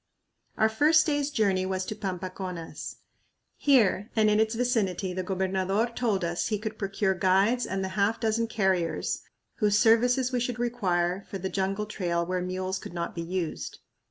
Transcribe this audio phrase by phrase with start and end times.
[0.57, 2.95] Our first day's journey was to Pampaconas.
[3.55, 7.89] Here and in its vicinity the gobernador told us he could procure guides and the
[7.89, 9.21] half dozen carriers
[9.57, 13.77] whose services we should require for the jungle trail where mules could not be used.